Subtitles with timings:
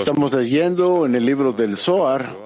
[0.00, 2.36] Estamos leyendo en el libro del Zohar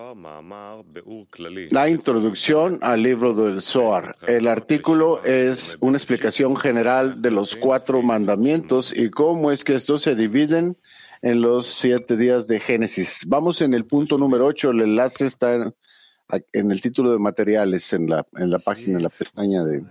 [1.70, 4.14] la introducción al libro del Zohar.
[4.26, 10.02] El artículo es una explicación general de los cuatro mandamientos y cómo es que estos
[10.02, 10.76] se dividen
[11.22, 13.24] en los siete días de Génesis.
[13.26, 14.72] Vamos en el punto número ocho.
[14.72, 19.10] El enlace está en, el título de materiales en la, en la página, en la
[19.10, 19.82] pestaña de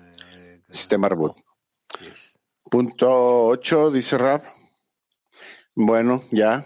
[0.69, 1.50] Sistema Arbot.
[2.71, 4.43] Punto ocho, dice Rab.
[5.75, 6.65] Bueno, ya.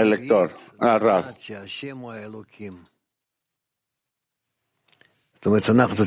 [0.00, 0.54] El lector.
[0.78, 1.36] Ah, Rab.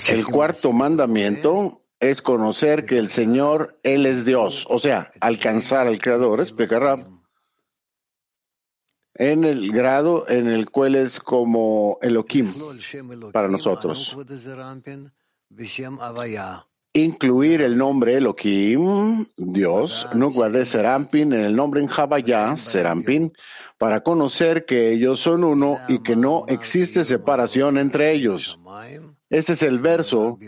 [0.07, 5.99] El cuarto mandamiento es conocer que el Señor, Él es Dios, o sea, alcanzar al
[5.99, 7.07] Creador, explica Rab,
[9.13, 12.51] en el grado en el cual es como Elohim
[13.31, 14.17] para nosotros
[17.01, 23.33] incluir el nombre Elohim, Dios, Nukva de Serampin, en el nombre en Javayá, Serampin,
[23.77, 28.59] para conocer que ellos son uno y que no existe separación entre ellos.
[29.29, 30.39] Este es el verso,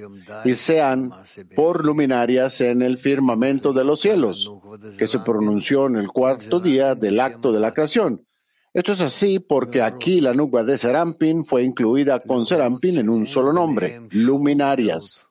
[0.45, 1.11] y sean
[1.55, 4.51] por luminarias en el firmamento de los cielos,
[4.97, 8.25] que se pronunció en el cuarto día del acto de la creación.
[8.73, 13.25] Esto es así porque aquí la nubia de Serampin fue incluida con Serampin en un
[13.25, 15.25] solo nombre, luminarias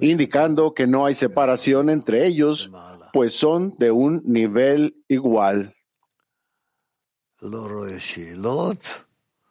[0.00, 2.70] indicando que no hay separación entre ellos,
[3.12, 5.74] pues son de un nivel igual.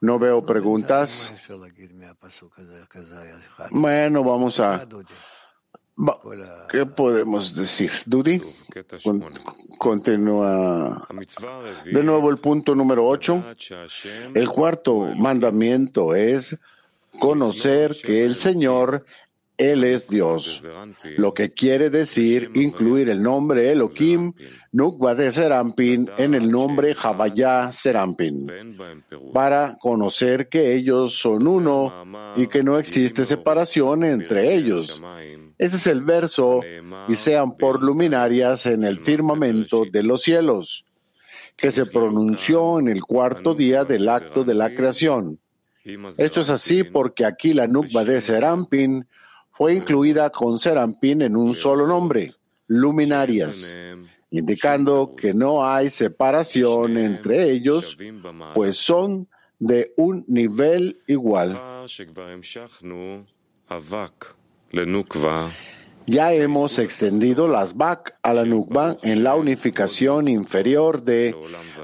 [0.01, 1.33] No veo preguntas.
[3.71, 4.87] Bueno, vamos a...
[6.69, 7.89] ¿Qué podemos decir?
[8.05, 8.41] Dudi,
[9.77, 11.07] continúa.
[11.85, 13.43] De nuevo el punto número 8.
[14.33, 16.59] El cuarto mandamiento es
[17.17, 19.05] conocer que el Señor
[19.57, 20.67] él es Dios,
[21.17, 24.33] lo que quiere decir incluir el nombre Elohim,
[24.71, 28.77] Nukva de Serampin, en el nombre Javayá Serampin,
[29.33, 35.01] para conocer que ellos son uno y que no existe separación entre ellos.
[35.57, 36.61] Ese es el verso,
[37.07, 40.85] y sean por luminarias en el firmamento de los cielos,
[41.55, 45.39] que se pronunció en el cuarto día del acto de la creación.
[46.17, 49.07] Esto es así porque aquí la Nukva de Serampin
[49.55, 52.35] fue incluida con Serampín en un solo nombre,
[52.67, 53.77] luminarias,
[54.29, 57.97] indicando que no hay separación entre ellos,
[58.53, 61.57] pues son de un nivel igual.
[66.07, 71.35] Ya hemos extendido las Bak a la Nukba en la unificación inferior de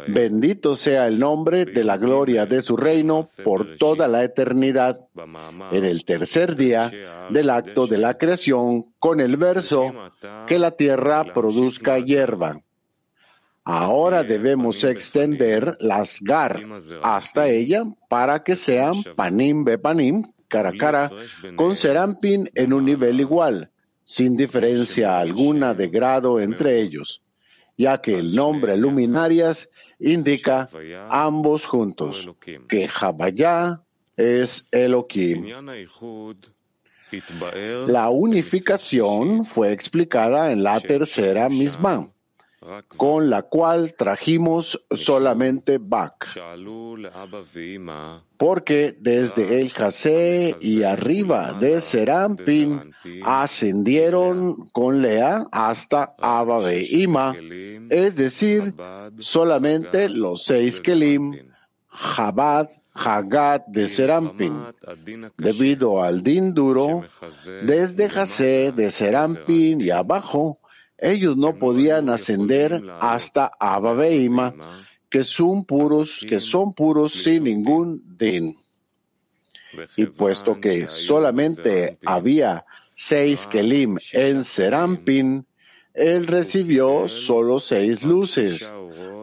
[0.07, 5.07] Bendito sea el nombre de la gloria de su reino por toda la eternidad.
[5.71, 6.91] En el tercer día
[7.29, 9.93] del acto de la creación, con el verso
[10.47, 12.61] que la tierra produzca hierba.
[13.63, 16.63] Ahora debemos extender las gar
[17.03, 21.11] hasta ella para que sean panim bepanim, cara a cara,
[21.55, 23.70] con serampin en un nivel igual
[24.03, 27.21] sin diferencia alguna de grado entre ellos,
[27.77, 29.69] ya que el nombre luminarias
[29.99, 30.69] indica
[31.09, 32.29] ambos juntos,
[32.67, 33.81] que Jabayá
[34.17, 35.47] es Elohim.
[37.87, 42.09] La unificación fue explicada en la tercera misma
[42.97, 46.27] con la cual trajimos solamente Bak.
[48.37, 57.35] Porque desde el Jase y arriba de Serampin ascendieron con Lea hasta Abba Ima,
[57.89, 58.73] es decir,
[59.17, 61.51] solamente los seis Kelim,
[61.91, 64.53] Chabad, Hagat de Serampin,
[65.37, 67.03] debido al din duro,
[67.63, 70.60] desde Jase de Serampin y abajo,
[71.01, 74.53] ellos no podían ascender hasta Abba
[75.09, 78.57] que son puros, que son puros sin ningún din.
[79.97, 85.45] Y puesto que solamente había seis kelim en Serampin,
[85.93, 88.73] él recibió solo seis luces,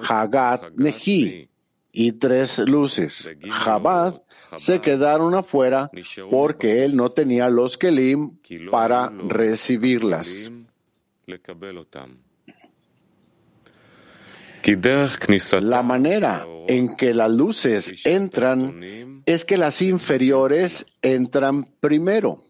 [0.03, 1.49] Hagat Nehi,
[1.93, 3.35] y tres luces.
[3.49, 4.23] Jabad
[4.57, 5.91] se quedaron afuera
[6.31, 8.39] porque él no tenía los kelim
[8.71, 10.53] para recibirlas.
[15.61, 22.43] La manera en que las luces entran es que las inferiores entran primero.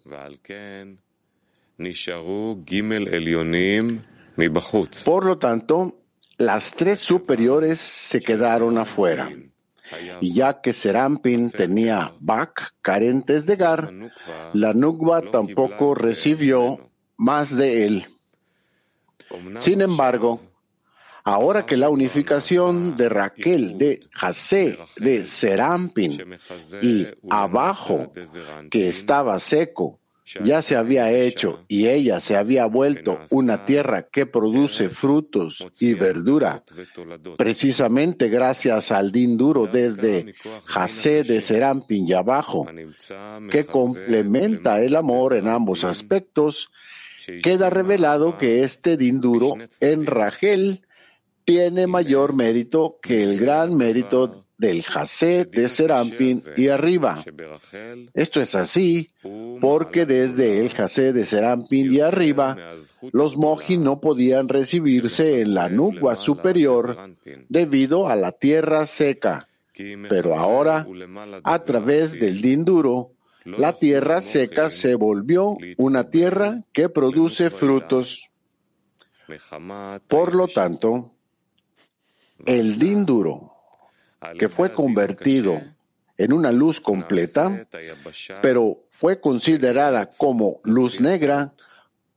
[5.04, 6.00] Por lo tanto,
[6.38, 9.30] las tres superiores se quedaron afuera.
[10.20, 13.92] Y ya que Serampin tenía Bak carentes de Gar,
[14.52, 18.06] la Nukba tampoco recibió más de él.
[19.58, 20.40] Sin embargo,
[21.24, 26.38] ahora que la unificación de Raquel de Jase de Serampin
[26.82, 28.12] y abajo
[28.70, 30.00] que estaba seco
[30.44, 35.94] ya se había hecho y ella se había vuelto una tierra que produce frutos y
[35.94, 36.62] verdura,
[37.36, 40.34] precisamente gracias al din duro desde
[40.64, 42.66] Jase de Serampin y abajo,
[43.50, 46.70] que complementa el amor en ambos aspectos,
[47.42, 50.82] queda revelado que este din duro en Rachel
[51.44, 57.24] tiene mayor mérito que el gran mérito del Jase de Serampin y arriba.
[58.12, 59.10] Esto es así
[59.60, 62.56] porque desde el Jase de Serampin y arriba,
[63.12, 67.14] los moji no podían recibirse en la nubia superior
[67.48, 69.48] debido a la tierra seca.
[70.08, 70.86] Pero ahora,
[71.44, 73.12] a través del dinduro,
[73.56, 78.30] la tierra seca se volvió una tierra que produce frutos.
[80.06, 81.12] Por lo tanto,
[82.46, 83.52] el dinduro
[84.38, 85.60] que fue convertido
[86.16, 87.66] en una luz completa,
[88.42, 91.54] pero fue considerada como luz negra,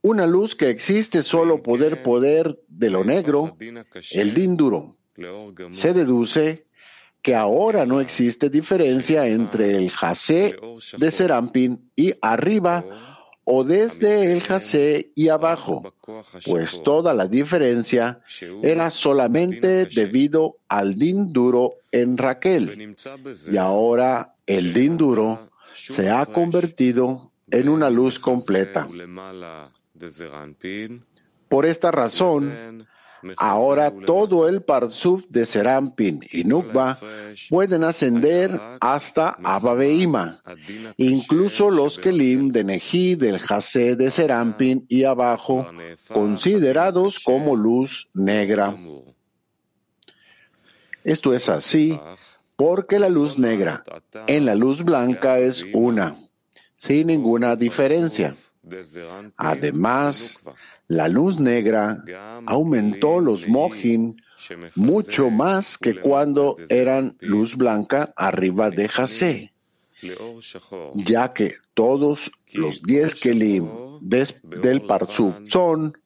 [0.01, 3.55] una luz que existe solo poder poder de lo negro,
[4.11, 4.97] el dinduro.
[5.69, 6.65] Se deduce
[7.21, 10.55] que ahora no existe diferencia entre el jase
[10.97, 12.83] de Serampin y arriba
[13.43, 15.93] o desde el jase y abajo,
[16.45, 18.21] pues toda la diferencia
[18.61, 22.95] era solamente debido al din duro en Raquel.
[23.51, 28.87] Y ahora el din duro se ha convertido en una luz completa.
[31.49, 32.87] Por esta razón,
[33.37, 36.97] Ahora todo el Parsuf de Serampin y Nukba
[37.49, 39.75] pueden ascender hasta Abba
[40.97, 45.67] incluso los Kelim de Neji del Jase de Serampin y abajo,
[46.07, 48.75] considerados como luz negra.
[51.03, 51.99] Esto es así
[52.55, 53.83] porque la luz negra
[54.27, 56.15] en la luz blanca es una,
[56.77, 58.35] sin ninguna diferencia.
[59.37, 60.39] Además,
[60.87, 62.03] la luz negra
[62.45, 64.21] aumentó los mojin
[64.75, 69.53] mucho más que cuando eran luz blanca arriba de Jase,
[70.95, 73.69] ya que todos los diez kelim
[74.01, 75.97] del Parsuf son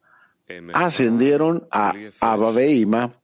[0.74, 3.20] ascendieron a Abaveima,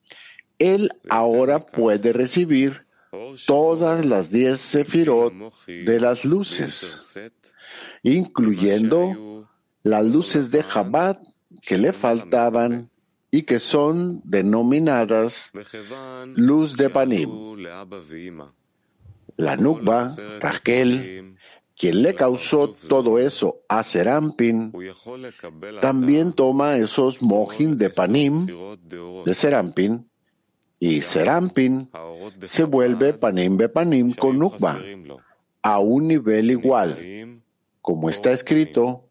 [0.57, 2.85] él ahora puede recibir
[3.45, 5.33] todas las diez sefirot
[5.67, 7.19] de las luces,
[8.03, 9.47] incluyendo
[9.83, 11.19] las luces de Chabad
[11.61, 12.89] que le faltaban
[13.31, 15.51] y que son denominadas
[16.35, 17.29] luz de Panim.
[19.37, 21.37] La Nukba, Raquel,
[21.77, 24.73] quien le causó todo eso a Serampin,
[25.81, 28.45] también toma esos mojin de Panim
[29.25, 30.07] de Serampin
[30.79, 31.89] y Serampin
[32.43, 34.79] se vuelve Panim Panim con Nukba
[35.63, 37.40] a un nivel igual,
[37.81, 39.07] como está escrito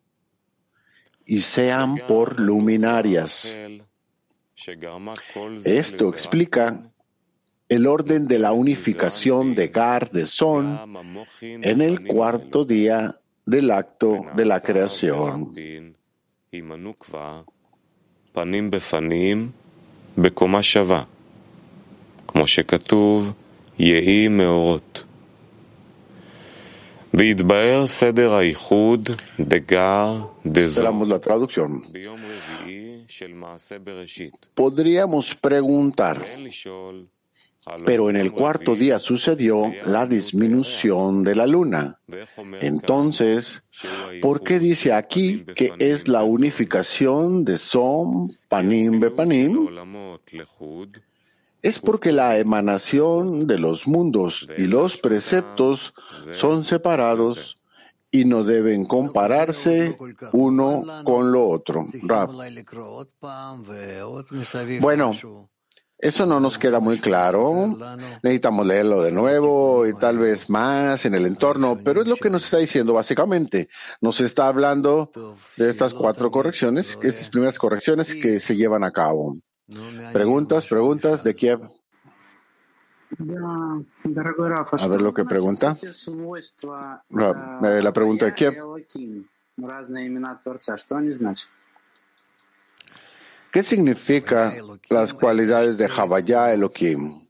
[1.24, 3.56] y sean por luminarias.
[5.64, 6.90] Esto explica
[7.68, 10.78] el orden de la unificación de Gar de Son
[11.40, 13.14] en el cuarto día
[13.46, 15.54] del acto de la creación.
[30.44, 31.82] Esperamos la traducción.
[34.54, 36.24] Podríamos preguntar,
[37.84, 41.98] pero en el cuarto día sucedió la disminución de la luna.
[42.60, 43.62] Entonces,
[44.22, 49.68] ¿por qué dice aquí que es la unificación de Som, Panim, Bepanim?
[51.62, 55.94] Es porque la emanación de los mundos y los preceptos
[56.32, 57.60] son separados
[58.10, 59.96] y no deben compararse
[60.32, 61.86] uno con lo otro.
[64.80, 65.14] Bueno,
[66.00, 67.76] eso no nos queda muy claro.
[68.22, 72.30] Necesitamos leerlo de nuevo y tal vez más en el entorno, pero es lo que
[72.30, 73.68] nos está diciendo básicamente.
[74.00, 75.10] Nos está hablando
[75.56, 79.36] de estas cuatro correcciones, estas primeras correcciones que se llevan a cabo.
[80.12, 81.60] Preguntas, preguntas de Kiev.
[84.78, 85.76] A ver lo que pregunta.
[87.10, 88.54] La, pregunta de Kiev.
[93.52, 94.54] ¿Qué significa
[94.88, 97.26] las cualidades de Javaya Elohim?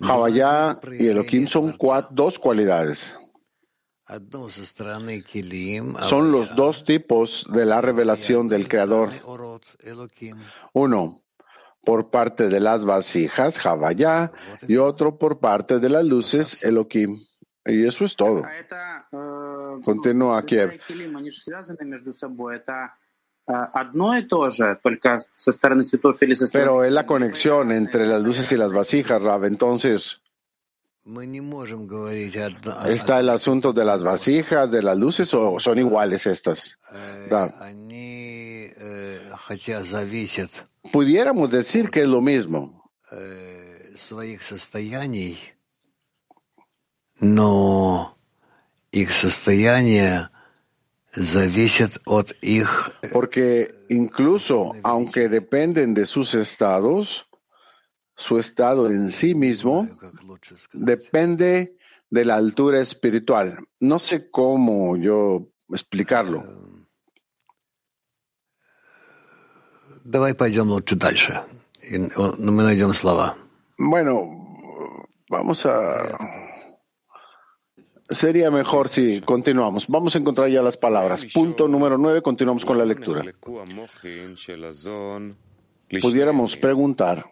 [0.00, 1.76] Javaya y Elohim son
[2.10, 3.16] dos cualidades.
[6.00, 9.10] Son los dos tipos de la revelación del Creador.
[10.72, 11.20] Uno,
[11.84, 14.32] por parte de las vasijas, Javayá,
[14.66, 17.20] y otro por parte de las luces, Elohim.
[17.64, 18.42] Y eso es todo.
[19.84, 20.80] Continúa Kiev.
[26.52, 29.44] Pero es la conexión entre las luces y las vasijas, Rab.
[29.44, 30.20] Entonces,
[32.86, 36.78] Está el asunto de las vasijas, de las luces, o son iguales estas.
[40.92, 42.90] Pudiéramos decir que es lo mismo.
[47.18, 48.16] No,
[53.12, 57.28] Porque incluso, aunque dependen de sus estados,
[58.20, 59.88] su estado en sí mismo
[60.74, 61.76] depende
[62.10, 63.58] de la altura espiritual.
[63.80, 66.44] No sé cómo yo explicarlo.
[73.78, 76.18] Bueno, vamos a...
[78.10, 79.86] Sería mejor si continuamos.
[79.86, 81.24] Vamos a encontrar ya las palabras.
[81.32, 83.24] Punto número nueve, continuamos con la lectura.
[86.02, 87.24] Pudiéramos preguntar.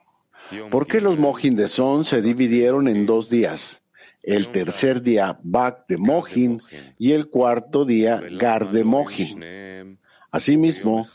[0.70, 3.82] ¿Por qué los Mohin de Son se dividieron en dos días?
[4.22, 6.60] El tercer día, Bak de Mohin,
[6.98, 9.98] y el cuarto día, Gar de Mohin.
[10.30, 11.08] Asimismo,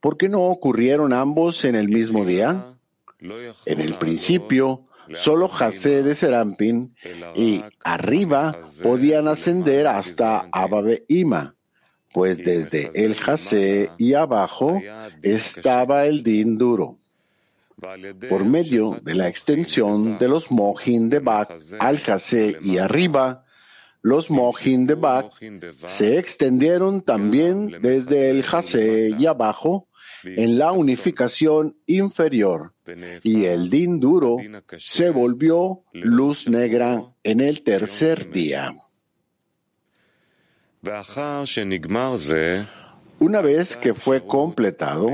[0.00, 2.74] ¿por qué no ocurrieron ambos en el mismo día?
[3.20, 6.94] En el principio, Solo Jase de Serampin
[7.36, 11.54] y arriba podían ascender hasta Ababe Ima,
[12.12, 14.80] pues desde el Jase y abajo
[15.22, 16.98] estaba el Din duro.
[18.28, 23.44] Por medio de la extensión de los Mohin de Bak al Jase y arriba,
[24.02, 25.32] los Mohin de Bak
[25.88, 29.88] se extendieron también desde el Jase y abajo
[30.24, 32.74] en la unificación inferior
[33.22, 34.36] y el din duro
[34.78, 38.74] se volvió luz negra en el tercer día.
[43.18, 45.10] Una vez que fue completado,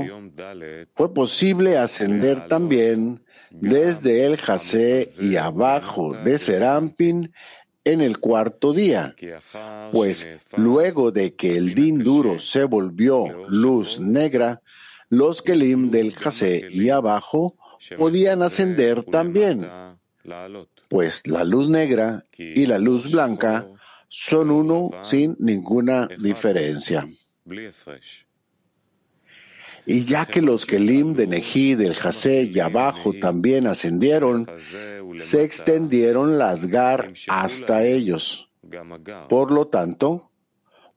[0.95, 7.31] fue posible ascender también desde el Jase y abajo de Serampin
[7.83, 9.15] en el cuarto día,
[9.91, 14.61] pues luego de que el din duro se volvió luz negra,
[15.09, 17.55] los Kelim del Jase y abajo
[17.97, 19.67] podían ascender también,
[20.89, 23.67] pues la luz negra y la luz blanca
[24.07, 27.07] son uno sin ninguna diferencia.
[29.85, 34.47] Y ya que los Kelim de Neji del Jase y abajo también ascendieron,
[35.19, 38.49] se extendieron las Gar hasta ellos.
[39.27, 40.31] Por lo tanto,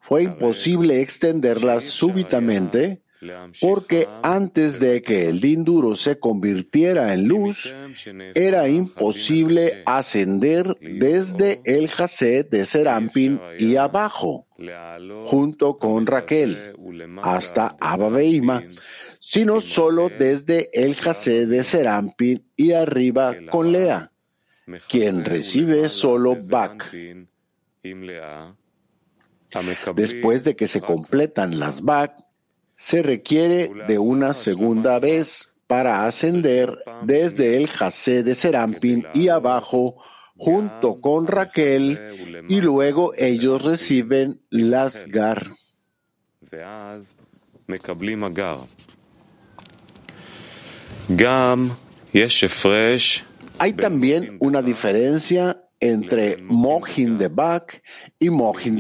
[0.00, 3.03] fue imposible extenderlas súbitamente
[3.60, 7.74] porque antes de que el din duro se convirtiera en luz,
[8.34, 14.46] era imposible ascender desde el Jase de Serampin y abajo,
[15.24, 16.76] junto con Raquel,
[17.22, 18.64] hasta Abaveima,
[19.18, 24.12] sino solo desde el Jase de Serampin y arriba con Lea,
[24.88, 26.92] quien recibe solo Bak.
[29.94, 32.23] Después de que se completan las Bak,
[32.76, 39.96] se requiere de una segunda vez para ascender desde el Jase de Serampin y abajo
[40.36, 45.50] junto con Raquel y luego ellos reciben las Gar.
[53.58, 57.82] Hay también una diferencia entre Mohin de Bak
[58.18, 58.78] y Mohin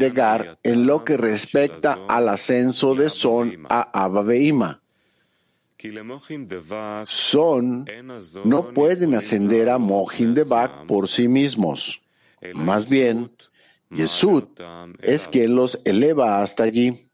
[0.62, 4.24] en lo que respecta al ascenso de Son a Abba
[7.06, 7.84] Son
[8.44, 10.34] no pueden ascender a Mohin
[10.86, 12.02] por sí mismos.
[12.54, 13.30] Más bien,
[13.90, 14.44] Yesud
[15.00, 17.10] es quien los eleva hasta allí.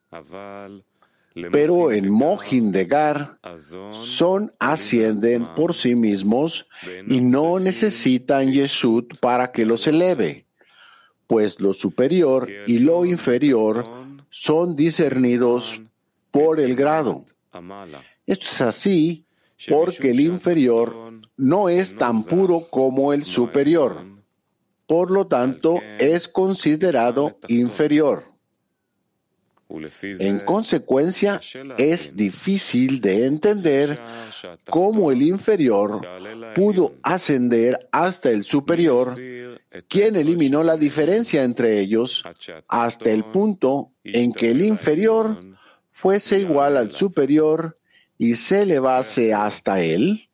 [1.53, 2.73] Pero en Mohin
[4.03, 6.69] son ascienden por sí mismos
[7.07, 10.47] y no necesitan Yesud para que los eleve,
[11.31, 13.89] pues lo superior y lo inferior
[14.31, 15.81] son discernidos
[16.33, 17.23] por el grado.
[18.27, 19.25] Esto es así
[19.69, 20.93] porque el inferior
[21.37, 24.05] no es tan puro como el superior.
[24.89, 28.25] Por lo tanto, es considerado inferior.
[30.03, 31.41] En consecuencia,
[31.79, 34.01] es difícil de entender
[34.69, 36.05] cómo el inferior
[36.57, 39.15] pudo ascender hasta el superior
[39.89, 42.25] quien eliminó la diferencia entre ellos
[42.69, 45.43] hasta el punto en que el inferior
[45.93, 47.79] fuese igual al superior
[48.19, 50.29] y se elevase hasta él.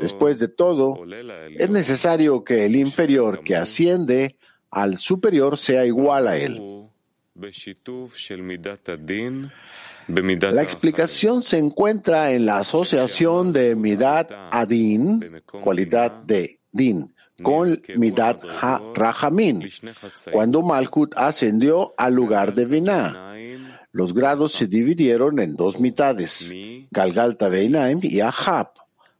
[0.00, 1.04] Después de todo,
[1.50, 4.36] es necesario que el inferior que asciende
[4.70, 6.60] al superior sea igual a él.
[10.06, 18.42] La explicación se encuentra en la asociación de Midat Adin, cualidad de Din, con Midat
[18.44, 19.68] Ha-Rahamin,
[20.30, 23.34] cuando Malkut ascendió al lugar de Binah.
[23.92, 26.52] Los grados se dividieron en dos mitades,
[26.90, 28.72] Galgalta Beinaim y Ahab,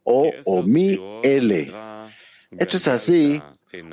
[0.03, 1.73] o Omi L.
[2.59, 3.43] Esto es así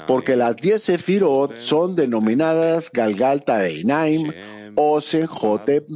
[0.08, 4.32] porque las diez sefirot son denominadas Galgalta Beinaim
[4.76, 5.88] o Senjotep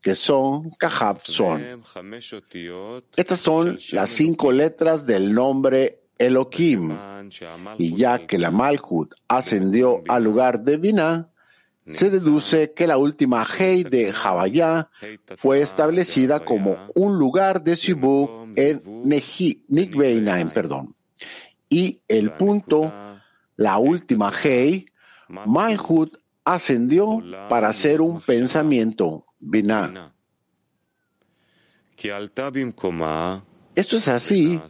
[0.00, 1.82] que son Kahab son.
[3.16, 6.96] Estas son las cinco letras del nombre Elohim.
[7.78, 11.28] Y ya que la Malkut ascendió al lugar de Binah,
[11.84, 14.88] se deduce que la última Hei de Javayá
[15.36, 20.94] fue establecida como un lugar de Sibuk en Nikbeinaim, perdón.
[21.68, 22.92] Y el punto,
[23.56, 24.86] la última Hei,
[25.28, 30.12] Malhut ascendió para ser un pensamiento, Binah.
[33.74, 34.60] Esto es así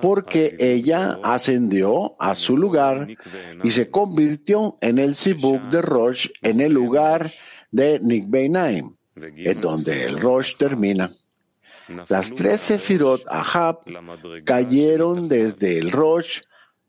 [0.00, 3.08] porque ella ascendió a su lugar
[3.62, 7.30] y se convirtió en el Sibuk de Rosh en el lugar
[7.70, 11.10] de Nikbeinaim, en donde el Rosh termina.
[12.08, 13.80] Las tres Sefirot Ahab
[14.44, 16.40] cayeron desde el Rosh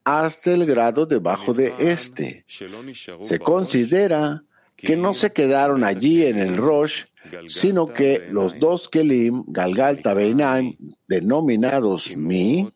[0.03, 2.45] hasta el grado debajo de este.
[2.47, 4.43] Se considera
[4.75, 7.05] que no se quedaron allí en el Rosh,
[7.47, 10.75] sino que los dos Kelim, Galgalta Beinaim,
[11.07, 12.69] denominados Mi,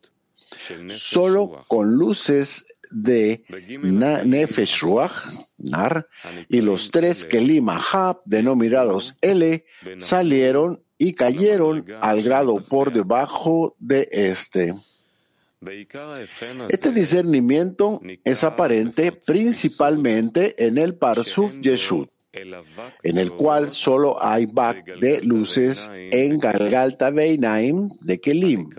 [0.90, 3.44] solo con luces de
[3.84, 5.14] Nefesh Ruach,
[5.58, 6.08] Nar,
[6.50, 9.64] y los tres Kelim Ahab, denominados L,
[9.98, 14.74] salieron y cayeron al grado por debajo de este.
[16.70, 22.10] Este discernimiento es aparente principalmente en el Parsuf Yeshut,
[23.04, 28.70] en el cual solo hay bak de luces en Galgalta Beinaim de Kelim,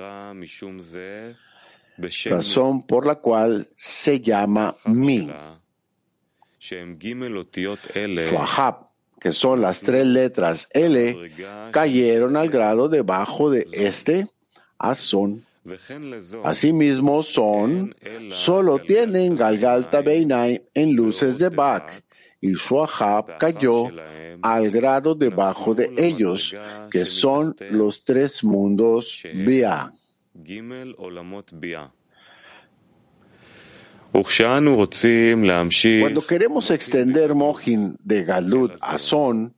[2.27, 5.29] razón por la cual se llama Mi.
[8.29, 8.89] Swahab,
[9.21, 11.33] que son las tres letras L,
[11.73, 14.29] cayeron al grado debajo de este
[14.79, 15.45] Azón.
[16.45, 17.95] Asimismo son,
[18.31, 22.03] solo tienen Galgalta Beinai en luces de Bach,
[22.41, 23.91] y Shuahab cayó
[24.43, 26.55] al grado debajo de ellos,
[26.91, 29.93] que son los tres mundos Bia.
[36.01, 39.55] Cuando queremos extender Mohin de Galut a Son,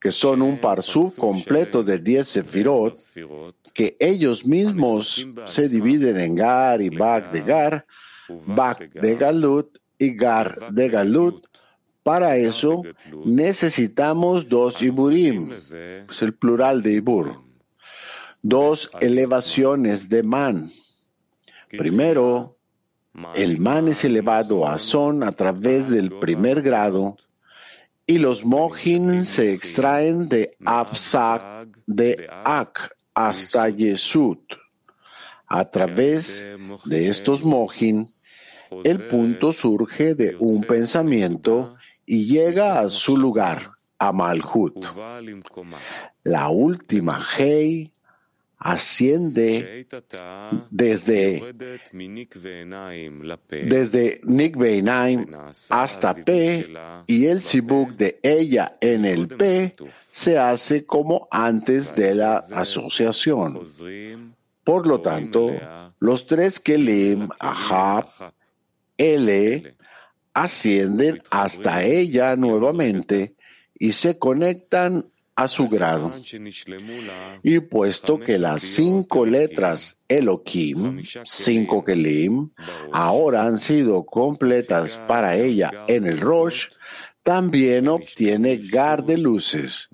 [0.00, 2.94] que son un parsuf completo de 10 sefirot,
[3.72, 7.86] que ellos mismos se dividen en Gar y Bak de Gar,
[8.28, 11.47] Bak de Galut y Gar de Galut.
[12.02, 12.82] Para eso
[13.24, 17.42] necesitamos dos Iburim, es el plural de Ibur,
[18.42, 20.70] dos elevaciones de Man.
[21.68, 22.56] Primero,
[23.34, 27.16] el Man es elevado a Son a través del primer grado
[28.06, 34.40] y los mohin se extraen de Absak de Ak hasta Yesut.
[35.46, 36.46] A través
[36.84, 38.14] de estos mohin,
[38.84, 41.77] el punto surge de un pensamiento
[42.10, 44.82] y llega a su lugar, a Malhut.
[46.24, 47.92] La última Hei
[48.56, 49.86] asciende
[50.70, 51.54] desde,
[53.50, 54.20] desde
[55.68, 56.74] hasta P
[57.06, 59.76] y el Sibuk de ella en el P
[60.10, 63.60] se hace como antes de la asociación.
[64.64, 65.50] Por lo tanto,
[65.98, 68.08] los tres Kelim, Ahab,
[68.96, 69.76] L,
[70.34, 73.34] ascienden hasta ella nuevamente
[73.78, 75.06] y se conectan
[75.38, 76.12] a su grado.
[77.44, 82.50] Y puesto que las cinco letras Elohim, cinco Kelim,
[82.92, 86.70] ahora han sido completas para ella en el Rosh,
[87.22, 89.88] también obtiene Gar de luces.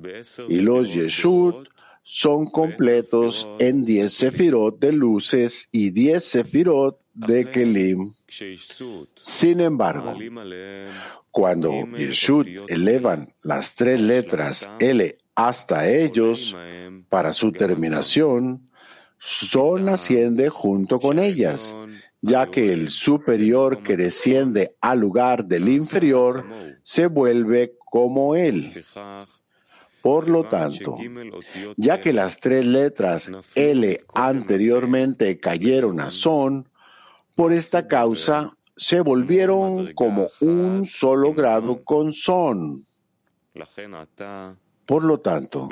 [0.48, 1.68] Y los Yeshut
[2.02, 8.12] son completos en diez sefirot de luces y diez sefirot de Kelim.
[9.20, 10.14] Sin embargo,
[11.30, 16.54] cuando Yeshut elevan las tres letras L hasta ellos,
[17.08, 18.68] para su terminación,
[19.18, 21.74] Son asciende junto con ellas,
[22.20, 26.46] ya que el superior que desciende al lugar del inferior
[26.82, 28.84] se vuelve como él.
[30.02, 30.98] Por lo tanto,
[31.76, 36.68] ya que las tres letras L anteriormente cayeron a Son,
[37.34, 42.84] por esta causa se volvieron como un solo grado con Son.
[44.86, 45.68] Por lo tanto,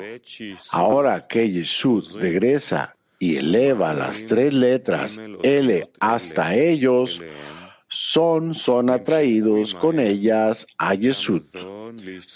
[0.71, 7.21] ahora que Jesús regresa y eleva las tres letras L hasta ellos,
[7.87, 11.51] son, son atraídos con ellas a Jesús,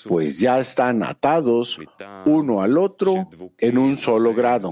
[0.07, 1.79] pues ya están atados
[2.25, 4.71] uno al otro en un solo grado.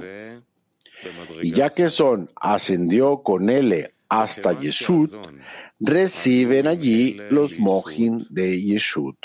[1.42, 5.18] Y ya que son ascendió con L hasta Jesús,
[5.80, 9.18] reciben allí los mojin de Yeshut.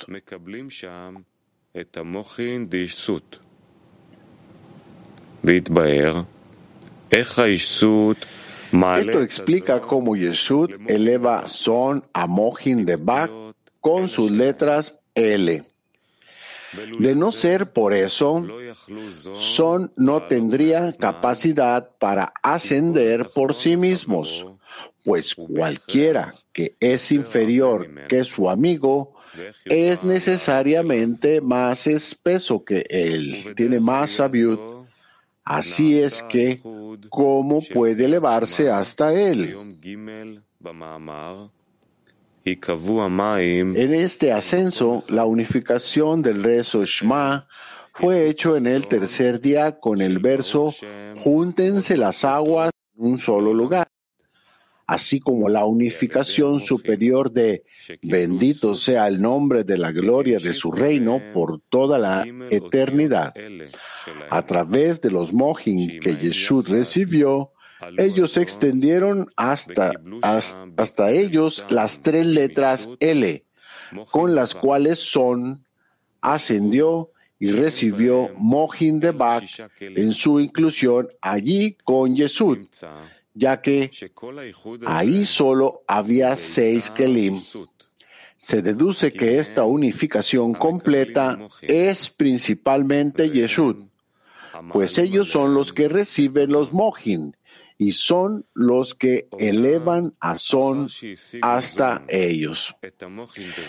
[8.72, 13.30] Esto explica cómo Yeshut eleva Son a Mohin de Bak
[13.80, 15.64] con sus letras L.
[16.98, 18.46] De no ser por eso,
[19.34, 24.46] Son no tendría capacidad para ascender por sí mismos,
[25.04, 29.14] pues cualquiera que es inferior que su amigo
[29.64, 34.80] es necesariamente más espeso que él, tiene más sabiud
[35.50, 36.60] Así es que,
[37.08, 39.56] ¿cómo puede elevarse hasta él?
[43.76, 47.46] En este ascenso, la unificación del rezo Shema
[47.92, 50.74] fue hecho en el tercer día con el verso
[51.16, 53.88] Júntense las aguas en un solo lugar
[54.90, 57.62] así como la unificación superior de
[58.02, 63.32] bendito sea el nombre de la gloria de su reino por toda la eternidad.
[64.30, 67.52] A través de los mohin que Yeshua recibió,
[67.96, 73.44] ellos extendieron hasta, hasta ellos las tres letras L,
[74.10, 75.64] con las cuales son,
[76.20, 79.44] ascendió y recibió mohin de Bach
[79.80, 82.58] en su inclusión allí con Yeshua
[83.34, 83.90] ya que
[84.86, 87.42] ahí solo había seis Kelim.
[88.36, 93.88] Se deduce que esta unificación completa es principalmente Yeshut,
[94.72, 97.36] pues ellos son los que reciben los Mohin
[97.80, 100.86] y son los que elevan a Son
[101.40, 102.76] hasta ellos.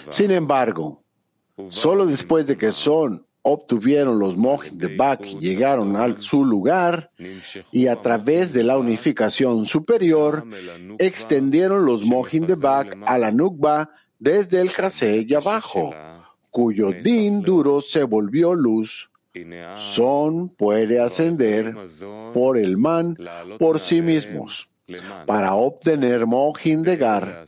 [0.10, 1.06] Sin embargo,
[1.69, 7.10] solo después de que Son obtuvieron los Mohin de Bak llegaron a su lugar
[7.71, 10.45] y a través de la unificación superior
[11.00, 15.91] extendieron los Mohin de Bak a la Nukba desde el Jase y abajo,
[16.50, 19.11] cuyo din duro se volvió luz.
[19.78, 21.76] Son puede ascender
[22.34, 23.17] por el man
[23.58, 24.70] por sí mismos
[25.26, 27.46] para obtener Mohin de Gar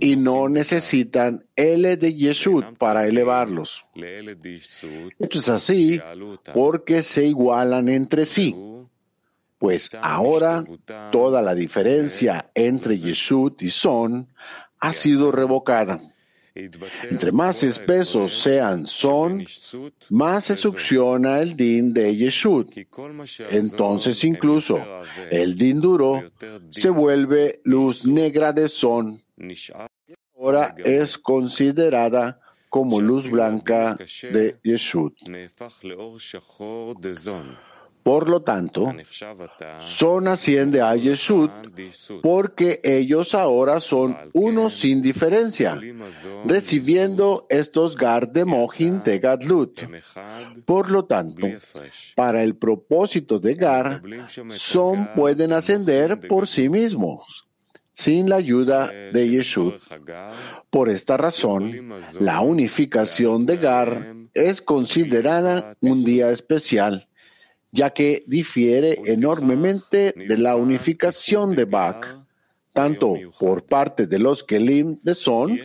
[0.00, 3.86] y no necesitan L de Yeshut para elevarlos.
[3.94, 6.00] Esto es así
[6.52, 8.54] porque se igualan entre sí,
[9.58, 10.64] pues ahora
[11.12, 14.28] toda la diferencia entre Yeshut y Son
[14.80, 16.00] ha sido revocada.
[17.10, 19.44] Entre más espesos sean son,
[20.10, 22.70] más se succiona el din de Yeshut.
[23.50, 24.78] Entonces incluso
[25.30, 26.22] el din duro
[26.70, 29.20] se vuelve luz negra de son.
[30.36, 35.14] Ahora es considerada como luz blanca de Yeshut.
[38.02, 38.92] Por lo tanto,
[39.80, 41.50] Son asciende a Yeshut
[42.22, 45.78] porque ellos ahora son uno sin diferencia,
[46.44, 49.80] recibiendo estos Gar de Mohin de Gadlut.
[50.64, 51.46] Por lo tanto,
[52.14, 54.02] para el propósito de Gar,
[54.50, 57.46] Son pueden ascender por sí mismos
[57.92, 59.74] sin la ayuda de Yeshut.
[60.70, 67.09] Por esta razón, la unificación de Gar es considerada un día especial
[67.72, 72.18] ya que difiere enormemente de la unificación de Bach,
[72.72, 75.58] tanto por parte de los Kelim de Son,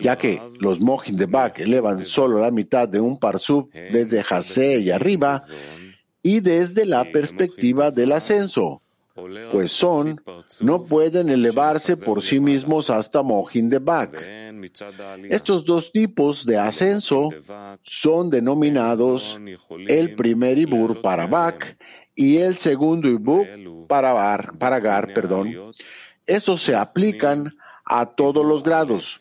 [0.00, 4.78] ya que los Mohin de Bach elevan solo la mitad de un parsub desde Hase
[4.78, 5.42] y arriba,
[6.22, 8.82] y desde la perspectiva del ascenso,
[9.50, 10.22] pues son,
[10.60, 14.22] no pueden elevarse por sí mismos hasta Mohin de Bak.
[15.28, 17.30] Estos dos tipos de ascenso
[17.82, 19.38] son denominados
[19.86, 21.76] el primer Ibur para Bak
[22.14, 23.46] y el segundo Ibur
[23.86, 25.12] para, bar, Gar.
[25.12, 25.74] Perdón.
[26.26, 27.52] Estos se aplican
[27.84, 29.20] a todos los grados,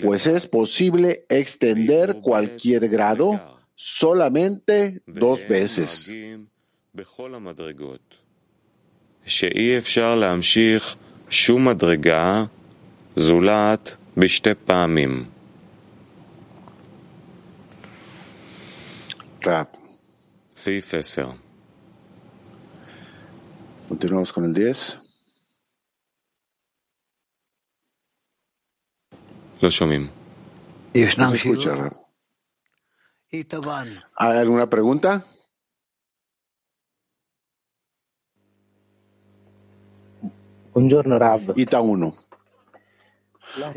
[0.00, 6.10] pues es posible extender cualquier grado solamente dos veces.
[9.26, 10.96] שאי אפשר להמשיך
[11.30, 12.44] שום מדרגה
[13.16, 15.24] זולת בשתי פעמים.
[19.46, 19.66] רב.
[20.56, 21.30] סעיף 10.
[29.62, 30.10] לא שומעים.
[30.94, 32.02] ישנם שאלות?
[34.18, 35.20] ¿Hay alguna pregunta?
[40.72, 41.52] Buongiorno Rav.
[41.56, 42.14] Ita 1.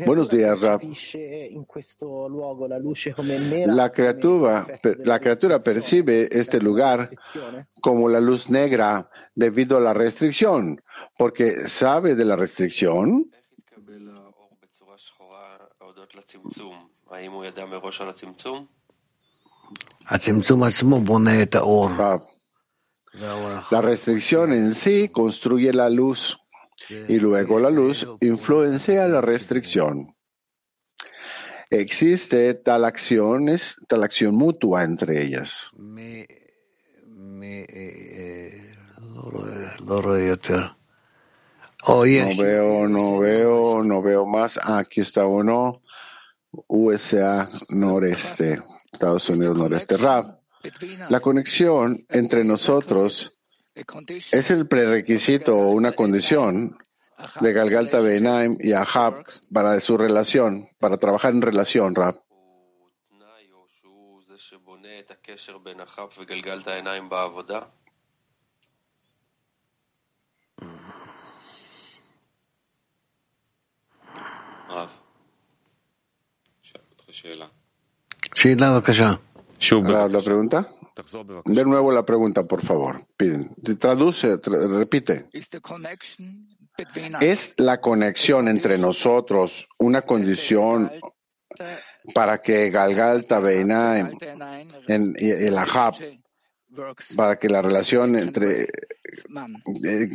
[0.06, 0.80] Buenos días, Rab.
[3.66, 4.66] La criatura,
[5.04, 7.10] la criatura percibe este lugar
[7.82, 10.80] como la luz negra debido a la restricción,
[11.18, 13.26] porque sabe de la restricción.
[23.70, 26.38] La restricción en sí construye la luz
[26.88, 30.14] y luego la luz influencia la restricción.
[31.70, 35.70] Existe tal acción, es, tal acción mutua entre ellas.
[41.86, 44.58] No veo, no veo, no veo más.
[44.62, 45.82] Aquí está uno.
[46.68, 48.60] USA noreste,
[48.92, 49.96] Estados Unidos noreste.
[49.96, 50.40] Rap.
[51.08, 53.35] La conexión entre nosotros
[54.32, 56.78] es el prerequisito o una condición
[57.40, 62.16] de Galgalta Benaim y Ahab para su relación, para trabajar en relación, Rab.
[80.08, 80.68] ¿La pregunta?
[81.44, 83.02] De nuevo la pregunta, por favor.
[83.16, 83.54] Piden.
[83.78, 85.28] Traduce, repite.
[87.20, 90.90] ¿Es la conexión entre nosotros una condición
[92.14, 93.98] para que Galgal Tabeina
[94.86, 95.94] en, el Ahab,
[97.14, 100.08] para que la relación entre eh,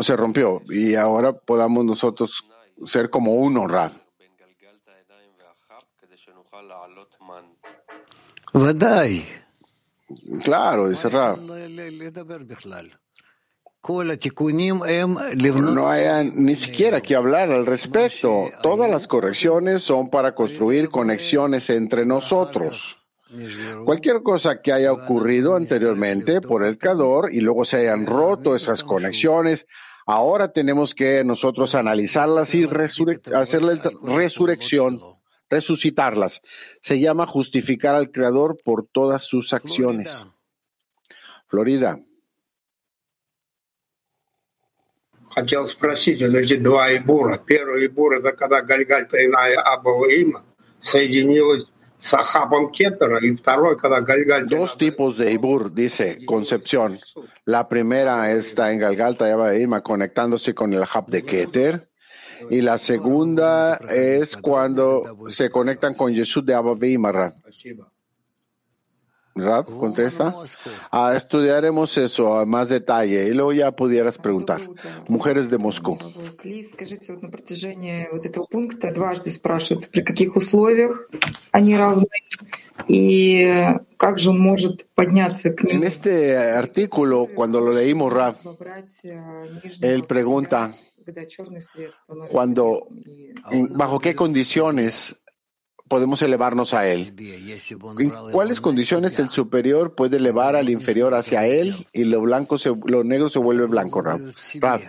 [0.00, 2.44] se rompió y ahora podamos nosotros
[2.84, 3.92] ser como uno, Rab?
[8.52, 9.45] Vaday.
[10.44, 11.38] Claro, dice Rab.
[15.60, 18.50] No hay ni siquiera que hablar al respecto.
[18.62, 22.98] Todas las correcciones son para construir conexiones entre nosotros.
[23.84, 28.84] Cualquier cosa que haya ocurrido anteriormente por el Cador y luego se hayan roto esas
[28.84, 29.66] conexiones,
[30.06, 32.68] ahora tenemos que nosotros analizarlas y
[33.34, 35.00] hacer la resurrección
[35.49, 36.41] resucitarlas.
[36.81, 40.25] Se llama justificar al Creador por todas sus acciones.
[41.47, 41.99] Florida.
[45.33, 47.37] Хотел спросить, вот эти два Ибура.
[47.37, 50.43] Первый Ибур это когда Гальгальта и Абава Има
[50.81, 51.65] соединилась
[51.99, 56.99] с Ахабом Кетера, и второй, когда Гальгальта Dos tipos de Ibur, dice Concepción.
[57.45, 61.89] La primera está en Galgalta y Abaima conectándose con el hub de Keter.
[62.50, 67.34] Y la segunda es cuando se conectan con Jesús de Abba Beimarra.
[69.36, 70.34] Rab, uh, contesta.
[70.90, 74.62] Ah, estudiaremos eso a más detalle y luego ya pudieras preguntar.
[75.08, 75.98] Mujeres de Moscú.
[85.68, 88.36] En este artículo, cuando lo leímos, Rab,
[89.82, 90.72] él pregunta
[92.30, 92.88] cuando,
[93.70, 95.16] bajo qué condiciones
[95.88, 97.14] podemos elevarnos a Él.
[97.98, 102.74] ¿En cuáles condiciones el superior puede elevar al inferior hacia Él y lo, blanco se,
[102.86, 104.20] lo negro se vuelve blanco, Rab?
[104.60, 104.80] Rab?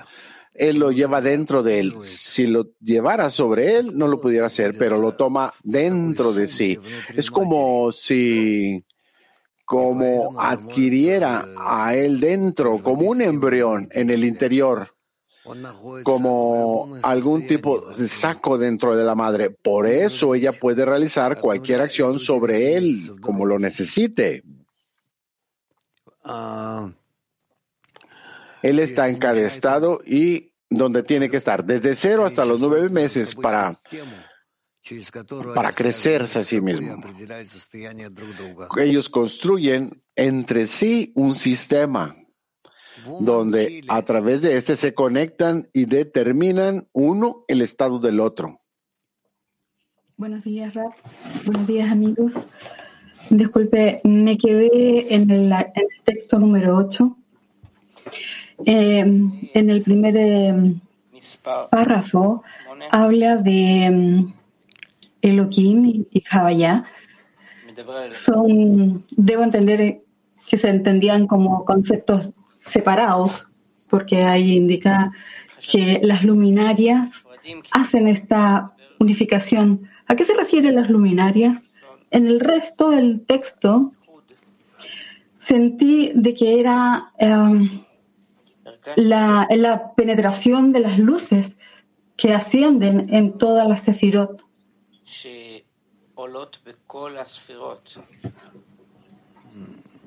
[0.54, 1.94] Él lo lleva dentro de Él.
[2.02, 6.80] Si lo llevara sobre Él, no lo pudiera hacer, pero lo toma dentro de sí.
[7.16, 8.84] Es como si
[9.66, 14.97] como adquiriera a Él dentro, como un embrión en el interior
[16.04, 19.50] como algún tipo de saco dentro de la madre.
[19.50, 24.44] Por eso ella puede realizar cualquier acción sobre él, como lo necesite.
[26.24, 26.92] Ah,
[28.62, 32.90] Él está en cada estado y donde tiene que estar, desde cero hasta los nueve
[32.90, 33.80] meses para,
[35.56, 37.02] para crecerse a sí mismo.
[38.78, 42.16] Ellos construyen entre sí un sistema
[43.20, 48.60] donde a través de este se conectan y determinan uno el estado del otro.
[50.16, 50.94] Buenos días, Rap.
[51.46, 52.34] Buenos días, amigos.
[53.30, 57.18] Disculpe, me quedé en el, en el texto número 8.
[58.66, 60.74] Eh, en el primer eh,
[61.70, 62.44] párrafo
[62.90, 64.34] habla de mm,
[65.22, 66.86] Elohim y, Havaya.
[68.10, 70.02] Son, debo entender
[70.48, 73.48] que se entendían como conceptos separados,
[73.90, 75.12] porque ahí indica
[75.72, 77.24] que las luminarias
[77.72, 79.90] hacen esta unificación.
[80.08, 81.62] ¿A qué se refieren las luminarias?
[82.12, 83.92] En el resto del texto
[85.38, 87.82] sentí de que era em,
[88.96, 91.56] la, penetración de las luces
[92.16, 94.44] que ascienden en todas las sefirot.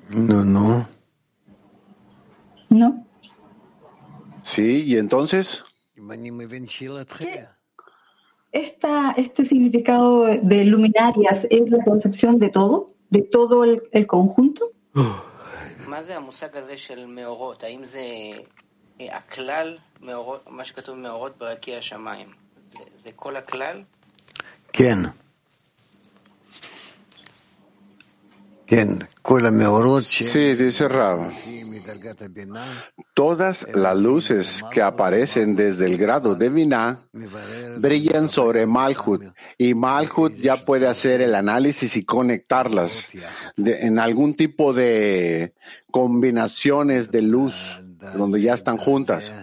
[0.09, 0.87] No, no.
[2.71, 3.05] No.
[4.43, 5.63] Sí, ¿y entonces?
[8.53, 14.71] Esta, este significado de luminarias es la concepción de todo, de todo el, el conjunto.
[24.71, 25.13] ¿Quién?
[30.23, 31.29] Sí, dice Rab.
[33.13, 36.97] Todas las luces que aparecen desde el grado de Binah
[37.79, 39.23] brillan sobre Malhut
[39.57, 43.09] y Malhut ya puede hacer el análisis y conectarlas
[43.57, 45.53] en algún tipo de
[45.91, 47.55] combinaciones de luz
[48.15, 49.33] donde ya están juntas.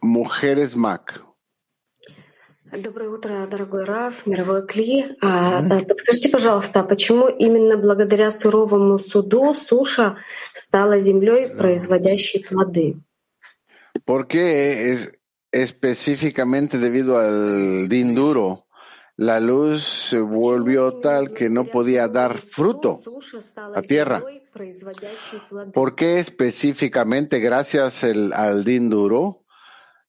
[0.00, 1.31] Mujeres Mac.
[2.74, 5.04] Доброе утро, дорогой Раф, мировой Кли.
[5.20, 10.16] А, а, Подскажите, пожалуйста, почему именно благодаря суровому суду суша
[10.54, 12.96] стала землей, производящей плоды?
[14.06, 15.12] Porque es
[15.52, 18.64] específicamente debido al din duro,
[19.18, 23.00] la luz se volvió tal que no podía dar fruto.
[23.74, 24.22] La tierra.
[25.74, 29.41] ¿Por qué específicamente gracias el- al din duro?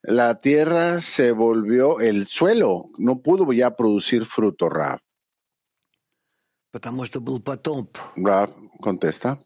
[0.03, 4.99] la tierra se volvió el suelo, no pudo ya producir fruto, Rab.
[8.17, 9.39] Rab contesta.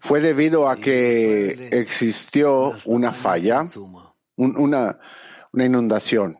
[0.00, 3.68] Fue debido a que existió una falla,
[4.36, 4.98] una
[5.52, 6.38] inundación,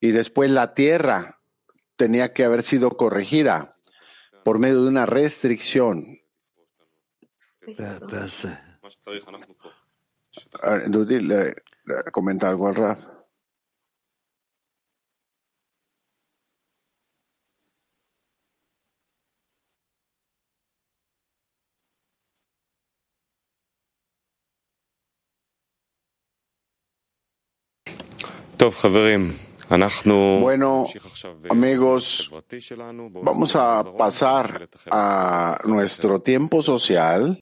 [0.00, 1.38] y después la tierra
[1.96, 3.76] tenía que haber sido corregida
[4.42, 6.19] por medio de una restricción,
[7.60, 8.98] pues
[12.12, 13.04] comenta algo al Raf.
[30.40, 30.86] Bueno,
[31.48, 32.30] amigos,
[33.22, 37.38] vamos a pasar a nuestro tiempo social.